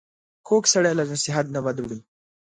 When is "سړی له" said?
0.73-1.03